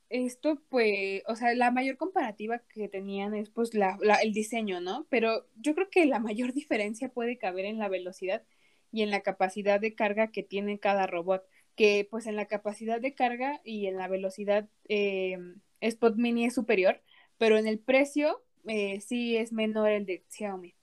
esto, 0.10 0.62
pues, 0.70 1.24
o 1.28 1.36
sea, 1.36 1.54
la 1.56 1.72
mayor 1.72 1.98
comparativa 1.98 2.60
que 2.60 2.88
tenían 2.88 3.34
es 3.34 3.50
pues 3.50 3.74
la, 3.74 3.98
el 4.24 4.34
diseño, 4.34 4.80
¿no? 4.80 5.08
Pero 5.10 5.48
yo 5.58 5.76
creo 5.76 5.90
que 5.90 6.06
la 6.06 6.20
mayor 6.20 6.54
diferencia 6.54 7.10
puede 7.10 7.38
caber 7.38 7.66
en 7.66 7.80
la 7.80 7.90
velocidad 7.90 8.44
y 8.92 9.02
en 9.04 9.10
la 9.10 9.22
capacidad 9.22 9.80
de 9.80 9.96
carga 9.96 10.28
que 10.28 10.44
tiene 10.44 10.80
cada 10.80 11.08
robot, 11.08 11.44
que 11.76 12.08
pues 12.10 12.28
en 12.28 12.36
la 12.36 12.46
capacidad 12.46 13.00
de 13.00 13.16
carga 13.16 13.62
y 13.64 13.88
en 13.88 13.98
la 13.98 14.08
velocidad 14.08 14.68
eh, 14.90 15.38
Spot 15.80 16.16
Mini 16.16 16.46
es 16.46 16.56
superior, 16.56 17.02
pero 17.38 17.58
en 17.58 17.68
el 17.68 17.80
precio 17.80 18.44
eh, 18.68 19.02
sí 19.02 19.38
es 19.38 19.52
menor 19.52 19.90
el 19.90 20.06
de 20.06 20.24
Xiaomi. 20.30 20.76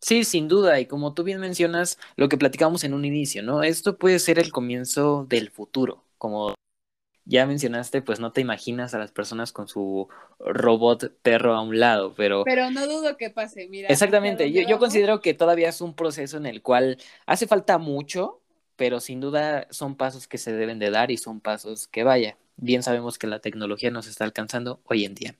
Sí, 0.00 0.24
sin 0.24 0.48
duda, 0.48 0.80
y 0.80 0.86
como 0.86 1.12
tú 1.12 1.24
bien 1.24 1.40
mencionas, 1.40 1.98
lo 2.16 2.28
que 2.30 2.38
platicamos 2.38 2.84
en 2.84 2.94
un 2.94 3.04
inicio, 3.04 3.42
¿no? 3.42 3.62
Esto 3.62 3.98
puede 3.98 4.18
ser 4.18 4.38
el 4.38 4.50
comienzo 4.50 5.26
del 5.28 5.50
futuro, 5.50 6.04
como 6.16 6.54
ya 7.24 7.46
mencionaste, 7.46 8.02
pues 8.02 8.20
no 8.20 8.32
te 8.32 8.40
imaginas 8.40 8.94
a 8.94 8.98
las 8.98 9.12
personas 9.12 9.52
con 9.52 9.68
su 9.68 10.08
robot 10.38 11.12
perro 11.22 11.54
a 11.54 11.62
un 11.62 11.78
lado, 11.78 12.14
pero... 12.16 12.44
Pero 12.44 12.70
no 12.70 12.86
dudo 12.86 13.16
que 13.16 13.30
pase, 13.30 13.68
mira. 13.68 13.88
Exactamente, 13.88 14.50
yo, 14.52 14.62
yo 14.62 14.78
considero 14.78 15.20
que 15.20 15.34
todavía 15.34 15.68
es 15.68 15.80
un 15.80 15.94
proceso 15.94 16.36
en 16.36 16.46
el 16.46 16.62
cual 16.62 16.98
hace 17.26 17.46
falta 17.46 17.78
mucho, 17.78 18.40
pero 18.76 19.00
sin 19.00 19.20
duda 19.20 19.66
son 19.70 19.96
pasos 19.96 20.26
que 20.26 20.38
se 20.38 20.52
deben 20.52 20.78
de 20.78 20.90
dar 20.90 21.10
y 21.10 21.16
son 21.16 21.40
pasos 21.40 21.86
que 21.86 22.02
vaya. 22.02 22.36
Bien 22.56 22.82
sabemos 22.82 23.18
que 23.18 23.26
la 23.26 23.40
tecnología 23.40 23.90
nos 23.90 24.06
está 24.06 24.24
alcanzando 24.24 24.80
hoy 24.84 25.04
en 25.04 25.14
día. 25.14 25.34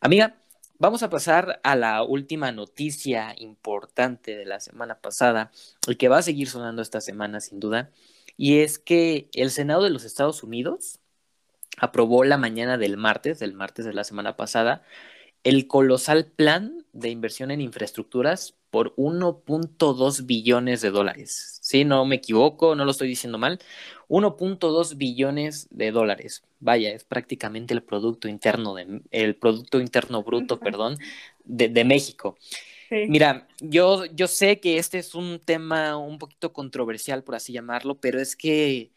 Amiga, 0.00 0.36
Vamos 0.82 1.04
a 1.04 1.10
pasar 1.10 1.60
a 1.62 1.76
la 1.76 2.02
última 2.02 2.50
noticia 2.50 3.36
importante 3.38 4.36
de 4.36 4.44
la 4.44 4.58
semana 4.58 4.98
pasada 4.98 5.52
y 5.86 5.94
que 5.94 6.08
va 6.08 6.18
a 6.18 6.22
seguir 6.22 6.48
sonando 6.48 6.82
esta 6.82 7.00
semana 7.00 7.40
sin 7.40 7.60
duda, 7.60 7.92
y 8.36 8.58
es 8.58 8.80
que 8.80 9.28
el 9.32 9.52
Senado 9.52 9.84
de 9.84 9.90
los 9.90 10.02
Estados 10.02 10.42
Unidos 10.42 10.98
aprobó 11.78 12.24
la 12.24 12.36
mañana 12.36 12.78
del 12.78 12.96
martes, 12.96 13.38
del 13.38 13.54
martes 13.54 13.84
de 13.84 13.94
la 13.94 14.04
semana 14.04 14.36
pasada, 14.36 14.82
el 15.44 15.66
colosal 15.66 16.26
plan 16.26 16.84
de 16.92 17.10
inversión 17.10 17.50
en 17.50 17.60
infraestructuras 17.60 18.54
por 18.70 18.94
1.2 18.96 20.24
billones 20.26 20.80
de 20.80 20.90
dólares. 20.90 21.58
Sí, 21.60 21.84
no 21.84 22.04
me 22.04 22.16
equivoco, 22.16 22.74
no 22.74 22.84
lo 22.84 22.90
estoy 22.90 23.08
diciendo 23.08 23.38
mal. 23.38 23.58
1.2 24.08 24.96
billones 24.96 25.68
de 25.70 25.90
dólares. 25.90 26.44
Vaya, 26.60 26.90
es 26.92 27.04
prácticamente 27.04 27.74
el 27.74 27.82
producto 27.82 28.28
interno 28.28 28.74
de, 28.74 29.02
el 29.10 29.36
producto 29.36 29.80
interno 29.80 30.22
bruto, 30.22 30.58
perdón, 30.60 30.96
de, 31.44 31.84
México. 31.84 32.38
Mira, 32.90 33.48
yo, 33.60 34.04
yo 34.06 34.26
sé 34.28 34.60
que 34.60 34.78
este 34.78 34.98
es 34.98 35.14
un 35.14 35.40
tema 35.40 35.96
un 35.96 36.18
poquito 36.18 36.52
controversial, 36.52 37.24
por 37.24 37.34
así 37.34 37.52
llamarlo, 37.52 37.98
pero 38.00 38.20
es 38.20 38.36
que 38.36 38.90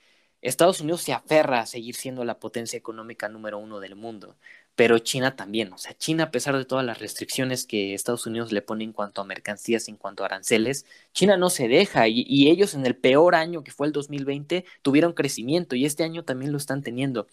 Estados 0.48 0.82
Unidos 0.82 1.02
se 1.02 1.14
aferra 1.14 1.62
a 1.62 1.66
seguir 1.66 1.96
siendo 1.96 2.24
la 2.24 2.40
potencia 2.40 2.78
económica 2.78 3.30
número 3.30 3.58
uno 3.60 3.80
del 3.80 3.96
mundo 3.96 4.36
pero 4.76 5.00
China 5.00 5.36
también, 5.36 5.72
o 5.74 5.78
sea, 5.78 5.98
China 5.98 6.26
a 6.26 6.32
pesar 6.32 6.58
de 6.58 6.66
todas 6.66 6.86
las 6.86 7.00
restricciones 7.00 7.66
que 7.66 7.94
Estados 7.94 8.26
Unidos 8.28 8.52
le 8.52 8.62
pone 8.62 8.84
en 8.84 8.92
cuanto 8.94 9.22
a 9.22 9.26
mercancías, 9.26 9.88
en 9.88 9.96
cuanto 9.98 10.24
a 10.24 10.28
aranceles, 10.28 10.86
China 11.14 11.38
no 11.38 11.50
se 11.50 11.68
deja 11.68 12.08
y, 12.08 12.50
ellos 12.50 12.74
en 12.76 12.86
el 12.86 12.96
peor 12.96 13.36
año 13.36 13.64
que 13.64 13.72
fue 13.72 13.88
el 13.88 13.94
2020 13.94 14.66
tuvieron 14.82 15.14
crecimiento 15.14 15.76
y 15.76 15.86
este 15.86 16.04
año 16.04 16.24
también 16.24 16.52
lo 16.52 16.58
están 16.58 16.84
teniendo. 16.84 17.28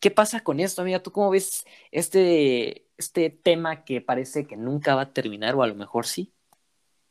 ¿Qué 0.00 0.10
pasa 0.10 0.40
con 0.42 0.60
esto, 0.60 0.82
amiga? 0.82 1.02
¿Tú 1.02 1.12
cómo 1.12 1.30
ves 1.30 1.64
este, 1.90 2.86
este 2.98 3.30
tema 3.30 3.84
que 3.84 4.00
parece 4.00 4.46
que 4.46 4.56
nunca 4.56 4.94
va 4.94 5.02
a 5.02 5.12
terminar 5.12 5.54
o 5.54 5.62
a 5.62 5.66
lo 5.66 5.74
mejor 5.74 6.06
sí? 6.06 6.32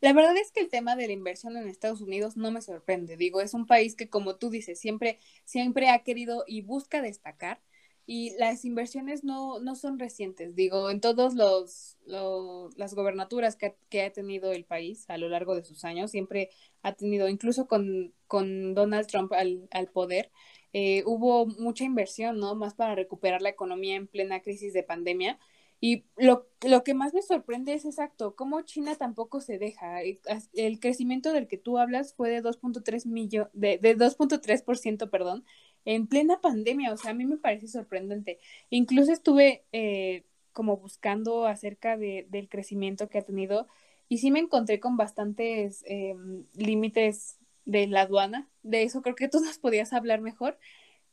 La 0.06 0.14
verdad 0.14 0.38
es 0.38 0.52
que 0.52 0.60
el 0.60 0.70
tema 0.70 0.96
de 0.96 1.08
la 1.08 1.14
inversión 1.14 1.58
en 1.58 1.68
Estados 1.68 2.00
Unidos 2.00 2.38
no 2.38 2.52
me 2.52 2.62
sorprende. 2.62 3.18
Digo, 3.18 3.42
es 3.42 3.56
un 3.56 3.66
país 3.66 3.96
que, 3.96 4.08
como 4.08 4.36
tú 4.36 4.52
dices, 4.52 4.80
siempre, 4.80 5.18
siempre 5.46 5.90
ha 5.90 6.04
querido 6.04 6.44
y 6.46 6.62
busca 6.62 7.02
destacar 7.02 7.60
y 8.06 8.38
las 8.38 8.66
inversiones 8.66 9.24
no, 9.24 9.60
no 9.62 9.74
son 9.74 9.98
recientes, 9.98 10.54
digo, 10.54 10.92
en 10.92 11.02
todos 11.02 11.34
los, 11.34 11.98
las 12.06 12.94
gobernaturas 12.94 13.56
que, 13.56 13.78
que, 13.90 14.04
ha 14.04 14.14
tenido 14.14 14.52
el 14.52 14.64
país 14.64 15.10
a 15.10 15.18
lo 15.18 15.28
largo 15.28 15.56
de 15.56 15.64
sus 15.64 15.84
años, 15.84 16.12
siempre 16.12 16.52
ha 16.84 16.94
tenido, 16.94 17.28
incluso 17.28 17.68
con, 17.68 18.14
con 18.28 18.76
Donald 18.76 19.08
Trump 19.08 19.34
al, 19.34 19.68
al 19.72 19.88
poder, 19.88 20.32
eh, 20.72 21.02
hubo 21.08 21.48
mucha 21.48 21.84
inversión, 21.84 22.38
¿no? 22.38 22.54
Más 22.54 22.76
para 22.76 22.94
recuperar 22.94 23.42
la 23.42 23.50
economía 23.50 23.96
en 23.96 24.06
plena 24.06 24.42
crisis 24.42 24.72
de 24.74 24.84
pandemia. 24.84 25.40
Y 25.86 26.04
lo, 26.18 26.48
lo 26.68 26.84
que 26.84 26.96
más 26.96 27.14
me 27.14 27.22
sorprende 27.22 27.76
es 27.76 27.86
exacto, 27.86 28.36
cómo 28.36 28.64
China 28.64 28.96
tampoco 28.96 29.40
se 29.40 29.60
deja. 29.60 30.02
El 30.02 30.80
crecimiento 30.80 31.32
del 31.32 31.48
que 31.48 31.60
tú 31.60 31.78
hablas 31.78 32.16
fue 32.16 32.32
de 32.32 32.42
2.3 32.42 33.06
millones, 33.06 33.52
de, 33.54 33.78
de 33.78 33.96
2.3%, 33.96 35.12
perdón, 35.12 35.46
en 35.86 36.08
plena 36.08 36.42
pandemia, 36.42 36.92
o 36.92 36.98
sea, 36.98 37.12
a 37.12 37.14
mí 37.14 37.26
me 37.26 37.38
parece 37.38 37.68
sorprendente. 37.68 38.40
Incluso 38.72 39.14
estuve 39.14 39.64
eh, 39.74 40.26
como 40.54 40.78
buscando 40.78 41.46
acerca 41.46 41.98
de, 41.98 42.26
del 42.32 42.50
crecimiento 42.50 43.08
que 43.08 43.20
ha 43.20 43.24
tenido 43.24 43.68
y 44.10 44.18
sí 44.18 44.32
me 44.32 44.40
encontré 44.40 44.80
con 44.80 44.98
bastantes 44.98 45.84
em, 45.86 46.46
límites 46.56 47.38
de 47.66 47.86
la 47.86 48.02
aduana, 48.02 48.50
de 48.64 48.82
eso 48.82 49.04
creo 49.04 49.16
que 49.16 49.28
tú 49.28 49.40
nos 49.40 49.60
podías 49.60 49.94
hablar 49.94 50.22
mejor, 50.22 50.58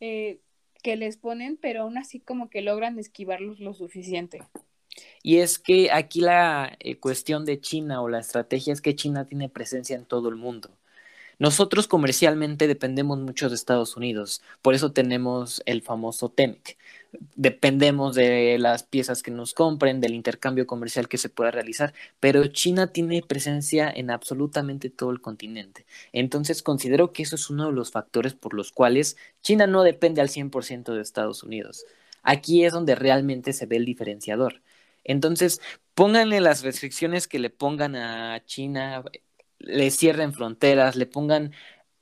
eh, 0.00 0.41
que 0.83 0.97
les 0.97 1.17
ponen, 1.17 1.57
pero 1.57 1.83
aún 1.83 1.99
así 1.99 2.21
como 2.21 2.51
que 2.51 2.61
logran 2.61 2.99
esquivarlos 2.99 3.61
lo 3.61 3.73
suficiente. 3.73 4.43
Y 5.23 5.39
es 5.39 5.59
que 5.59 5.91
aquí 5.91 6.21
la 6.21 6.77
eh, 6.81 6.97
cuestión 6.97 7.45
de 7.45 7.61
China 7.61 8.03
o 8.03 8.09
la 8.09 8.19
estrategia 8.19 8.73
es 8.73 8.81
que 8.81 8.95
China 8.95 9.27
tiene 9.27 9.49
presencia 9.49 9.97
en 9.97 10.05
todo 10.05 10.29
el 10.29 10.37
mundo. 10.37 10.71
Nosotros 11.43 11.89
comercialmente 11.89 12.69
dependemos 12.69 13.19
mucho 13.19 13.49
de 13.49 13.57
Estados 13.57 13.97
Unidos, 13.97 14.43
por 14.63 14.75
eso 14.75 14.93
tenemos 14.93 15.61
el 15.67 15.83
famoso 15.83 16.29
TEMEC. 16.29 16.79
Dependemos 17.35 18.15
de 18.15 18.59
las 18.61 18.85
piezas 18.85 19.25
que 19.25 19.33
nos 19.33 19.53
compren, 19.53 20.01
del 20.01 20.15
intercambio 20.15 20.69
comercial 20.69 21.09
que 21.09 21.19
se 21.19 21.31
pueda 21.31 21.51
realizar, 21.51 21.95
pero 22.21 22.47
China 22.47 22.93
tiene 22.93 23.23
presencia 23.23 23.93
en 23.93 24.13
absolutamente 24.13 24.89
todo 24.89 25.11
el 25.11 25.21
continente. 25.21 25.85
Entonces 26.13 26.63
considero 26.63 27.13
que 27.13 27.25
eso 27.25 27.35
es 27.35 27.51
uno 27.51 27.67
de 27.67 27.73
los 27.73 27.91
factores 27.91 28.35
por 28.35 28.55
los 28.55 28.71
cuales 28.71 29.17
China 29.41 29.67
no 29.67 29.83
depende 29.83 30.21
al 30.21 30.29
100% 30.29 30.95
de 30.95 31.03
Estados 31.03 31.43
Unidos. 31.43 31.87
Aquí 32.23 32.65
es 32.65 32.73
donde 32.73 32.95
realmente 32.95 33.53
se 33.53 33.67
ve 33.67 33.79
el 33.79 33.85
diferenciador. 33.85 34.63
Entonces, 35.03 35.61
pónganle 35.95 36.41
las 36.41 36.63
restricciones 36.63 37.27
que 37.27 37.41
le 37.41 37.51
pongan 37.51 37.97
a 37.97 38.45
China 38.45 39.03
le 39.62 39.90
cierren 39.90 40.33
fronteras, 40.33 40.97
le 40.97 41.07
pongan 41.07 41.52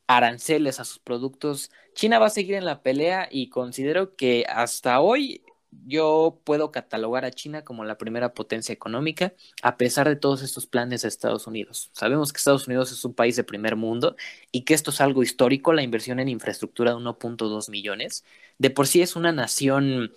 aranceles 0.07 0.81
a 0.81 0.85
sus 0.85 0.99
productos, 0.99 1.71
China 1.95 2.19
va 2.19 2.27
a 2.27 2.31
seguir 2.31 2.55
en 2.55 2.65
la 2.65 2.83
pelea 2.83 3.29
y 3.31 3.49
considero 3.49 4.17
que 4.17 4.45
hasta 4.49 5.01
hoy 5.01 5.45
yo 5.87 6.41
puedo 6.45 6.73
catalogar 6.73 7.25
a 7.25 7.31
China 7.31 7.63
como 7.63 7.85
la 7.85 7.97
primera 7.97 8.35
potencia 8.35 8.73
económica 8.73 9.35
a 9.63 9.77
pesar 9.77 10.09
de 10.09 10.17
todos 10.17 10.43
estos 10.43 10.67
planes 10.67 11.03
de 11.03 11.09
Estados 11.09 11.47
Unidos. 11.47 11.91
Sabemos 11.93 12.33
que 12.33 12.39
Estados 12.39 12.67
Unidos 12.67 12.91
es 12.91 13.05
un 13.05 13.15
país 13.15 13.37
de 13.37 13.45
primer 13.45 13.77
mundo 13.77 14.17
y 14.51 14.63
que 14.65 14.75
esto 14.75 14.91
es 14.91 15.01
algo 15.01 15.23
histórico, 15.23 15.73
la 15.73 15.83
inversión 15.83 16.19
en 16.19 16.29
infraestructura 16.29 16.91
de 16.93 16.97
1.2 16.97 17.71
millones. 17.71 18.25
De 18.59 18.71
por 18.71 18.87
sí 18.89 19.03
es 19.03 19.15
una 19.17 19.33
nación 19.33 20.13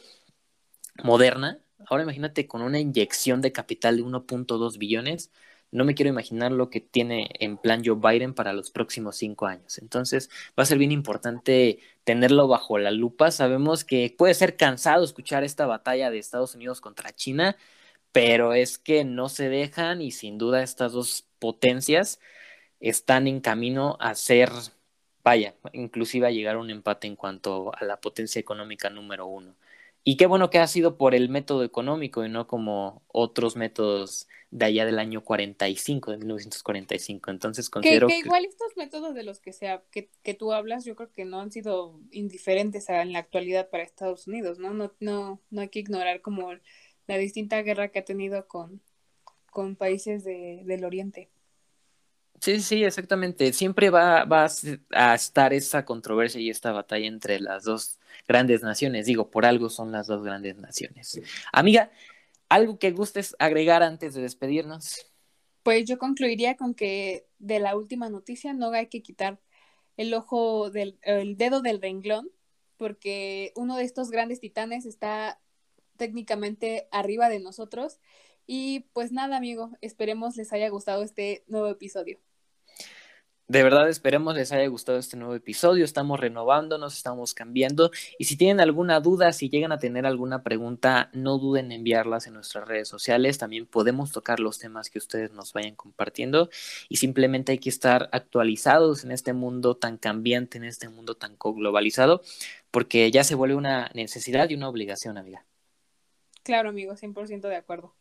moderna. 1.04 1.60
Ahora 1.88 2.04
imagínate 2.04 2.48
con 2.48 2.62
una 2.62 2.80
inyección 2.80 3.42
de 3.42 3.52
capital 3.52 3.98
de 3.98 4.04
1.2 4.04 4.78
billones 4.78 5.32
no 5.74 5.86
me 5.86 5.96
quiero 5.96 6.10
imaginar 6.10 6.52
lo 6.52 6.70
que 6.70 6.80
tiene 6.82 7.30
en 7.40 7.58
plan 7.58 7.82
Joe 7.84 7.98
Biden 8.00 8.34
para 8.34 8.54
los 8.54 8.72
próximos 8.72 9.18
cinco 9.18 9.48
años. 9.48 9.78
Entonces 9.80 10.30
va 10.58 10.64
a 10.64 10.66
ser 10.66 10.78
bien 10.78 10.92
importante 10.92 11.80
tenerlo 12.04 12.48
bajo 12.48 12.78
la 12.78 12.92
lupa. 12.92 13.32
Sabemos 13.32 13.84
que 13.84 14.14
puede 14.18 14.36
ser 14.36 14.56
cansado 14.56 15.04
escuchar 15.04 15.44
esta 15.44 15.66
batalla 15.66 16.12
de 16.12 16.20
Estados 16.20 16.56
Unidos 16.56 16.80
contra 16.82 17.14
China, 17.16 17.58
pero 18.12 18.54
es 18.54 18.78
que 18.78 19.04
no 19.06 19.30
se 19.30 19.50
dejan 19.50 20.02
y 20.02 20.12
sin 20.12 20.38
duda 20.38 20.64
estas 20.64 20.94
dos 20.94 21.28
potencias 21.40 22.20
están 22.80 23.28
en 23.28 23.42
camino 23.42 23.98
a 24.00 24.16
ser, 24.16 24.50
vaya, 25.24 25.56
inclusive 25.74 26.28
a 26.28 26.32
llegar 26.32 26.56
a 26.58 26.60
un 26.60 26.70
empate 26.70 27.08
en 27.08 27.16
cuanto 27.16 27.72
a 27.76 27.84
la 27.86 28.00
potencia 28.00 28.40
económica 28.40 28.90
número 28.90 29.28
uno. 29.28 29.56
Y 30.04 30.18
qué 30.18 30.26
bueno 30.26 30.50
que 30.50 30.60
ha 30.60 30.68
sido 30.68 30.98
por 30.98 31.16
el 31.16 31.30
método 31.30 31.64
económico 31.64 32.26
y 32.26 32.30
no 32.30 32.46
como 32.46 33.04
otros 33.08 33.56
métodos 33.56 34.28
de 34.52 34.66
allá 34.66 34.86
del 34.86 35.00
año 35.00 35.24
45, 35.24 36.12
de 36.12 36.18
1945. 36.18 37.32
Entonces 37.32 37.70
considero 37.70 38.08
que, 38.08 38.18
igual 38.18 38.46
estos 38.46 38.76
métodos 38.76 39.16
de 39.16 39.24
los 39.24 39.40
que, 39.40 39.54
sea, 39.54 39.82
que, 39.92 40.10
que, 40.22 40.34
tú 40.34 40.54
hablas, 40.54 40.86
yo 40.86 40.96
creo 40.96 41.12
que 41.12 41.26
no 41.26 41.40
han 41.40 41.52
sido 41.52 42.00
indiferentes 42.12 42.88
en 42.90 43.14
la 43.14 43.20
actualidad 43.20 43.70
para 43.70 43.84
Estados 43.84 44.28
Unidos, 44.28 44.60
¿no? 44.60 44.74
No, 44.74 44.94
no, 45.00 45.42
no 45.50 45.62
hay 45.62 45.70
que 45.70 45.80
ignorar 45.80 46.22
como 46.22 46.52
la 47.08 47.18
distinta 47.18 47.62
guerra 47.62 47.88
que 47.88 48.00
ha 48.00 48.06
tenido 48.06 48.46
con, 48.48 48.82
con 49.50 49.76
países 49.76 50.24
de, 50.24 50.62
del 50.66 50.84
Oriente. 50.84 51.30
Sí, 52.42 52.60
sí, 52.60 52.84
exactamente. 52.84 53.54
Siempre 53.54 53.90
va, 53.90 54.26
va 54.26 54.48
a 54.92 55.16
estar 55.16 55.54
esa 55.54 55.86
controversia 55.86 56.42
y 56.42 56.50
esta 56.50 56.74
batalla 56.74 57.08
entre 57.08 57.40
las 57.40 57.64
dos 57.64 58.00
grandes 58.28 58.62
naciones. 58.64 59.06
Digo, 59.06 59.30
por 59.30 59.46
algo 59.46 59.70
son 59.70 59.92
las 59.92 60.08
dos 60.08 60.24
grandes 60.24 60.58
naciones. 60.58 61.20
Amiga, 61.52 61.92
¿algo 62.50 62.80
que 62.80 62.92
gustes 62.92 63.36
agregar 63.40 63.84
antes 63.84 64.14
de 64.14 64.22
despedirnos? 64.22 65.06
Pues 65.64 65.86
yo 65.86 65.98
concluiría 65.98 66.58
con 66.58 66.74
que 66.74 67.26
de 67.40 67.60
la 67.60 67.76
última 67.76 68.10
noticia 68.10 68.54
no 68.54 68.72
hay 68.72 68.88
que 68.88 69.02
quitar 69.02 69.40
el 69.96 70.14
ojo 70.14 70.70
del 70.70 70.98
el 71.04 71.38
dedo 71.38 71.62
del 71.62 71.82
renglón, 71.82 72.30
porque 72.78 73.54
uno 73.56 73.78
de 73.78 73.84
estos 73.84 74.12
grandes 74.12 74.40
titanes 74.40 74.86
está 74.86 75.40
técnicamente 75.98 76.88
arriba 76.92 77.30
de 77.30 77.40
nosotros. 77.40 78.00
Y 78.46 78.82
pues 78.94 79.12
nada, 79.12 79.38
amigo, 79.38 79.72
esperemos 79.82 80.36
les 80.36 80.52
haya 80.52 80.68
gustado 80.70 81.04
este 81.04 81.44
nuevo 81.48 81.70
episodio. 81.70 82.20
De 83.50 83.62
verdad 83.62 83.90
esperemos 83.90 84.36
les 84.36 84.54
haya 84.54 84.66
gustado 84.68 84.98
este 84.98 85.18
nuevo 85.18 85.36
episodio. 85.36 85.84
Estamos 85.84 86.18
renovándonos, 86.18 86.96
estamos 86.96 87.34
cambiando. 87.34 87.92
Y 88.18 88.24
si 88.24 88.38
tienen 88.38 88.62
alguna 88.62 89.02
duda, 89.02 89.34
si 89.34 89.50
llegan 89.50 89.74
a 89.74 89.80
tener 89.80 90.06
alguna 90.06 90.44
pregunta, 90.44 91.10
no 91.12 91.38
duden 91.38 91.66
en 91.66 91.80
enviarlas 91.80 92.26
en 92.26 92.36
nuestras 92.36 92.66
redes 92.66 92.88
sociales. 92.88 93.38
También 93.38 93.66
podemos 93.66 94.14
tocar 94.14 94.40
los 94.40 94.60
temas 94.60 94.90
que 94.90 94.98
ustedes 94.98 95.34
nos 95.34 95.52
vayan 95.52 95.76
compartiendo. 95.76 96.50
Y 96.88 96.96
simplemente 96.98 97.52
hay 97.52 97.60
que 97.60 97.70
estar 97.70 98.08
actualizados 98.14 99.04
en 99.04 99.12
este 99.12 99.34
mundo 99.34 99.76
tan 99.76 99.98
cambiante, 99.98 100.58
en 100.58 100.64
este 100.64 100.88
mundo 100.88 101.16
tan 101.16 101.36
globalizado, 101.38 102.22
porque 102.72 103.12
ya 103.12 103.26
se 103.26 103.36
vuelve 103.36 103.56
una 103.56 103.92
necesidad 103.94 104.50
y 104.50 104.56
una 104.56 104.70
obligación, 104.70 105.18
amiga. 105.18 105.46
Claro, 106.44 106.70
amigo, 106.70 106.96
100% 106.96 107.42
de 107.50 107.56
acuerdo 107.58 107.94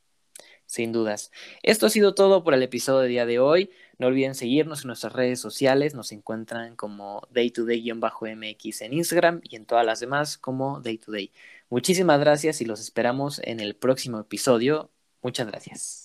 sin 0.66 0.92
dudas. 0.92 1.30
Esto 1.62 1.86
ha 1.86 1.90
sido 1.90 2.14
todo 2.14 2.44
por 2.44 2.54
el 2.54 2.62
episodio 2.62 3.00
de 3.00 3.08
día 3.08 3.26
de 3.26 3.38
hoy. 3.38 3.70
No 3.98 4.08
olviden 4.08 4.34
seguirnos 4.34 4.82
en 4.82 4.88
nuestras 4.88 5.12
redes 5.12 5.40
sociales. 5.40 5.94
Nos 5.94 6.12
encuentran 6.12 6.76
como 6.76 7.22
daytoday-mx 7.32 8.82
en 8.82 8.92
Instagram 8.94 9.40
y 9.44 9.56
en 9.56 9.66
todas 9.66 9.86
las 9.86 10.00
demás 10.00 10.38
como 10.38 10.80
daytoday. 10.80 11.30
Muchísimas 11.70 12.20
gracias 12.20 12.60
y 12.60 12.64
los 12.64 12.80
esperamos 12.80 13.40
en 13.44 13.60
el 13.60 13.76
próximo 13.76 14.18
episodio. 14.20 14.90
Muchas 15.22 15.46
gracias. 15.46 16.01